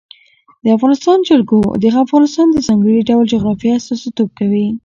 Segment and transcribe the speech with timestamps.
[0.63, 4.67] د افغانستان جلکو د افغانستان د ځانګړي ډول جغرافیه استازیتوب کوي.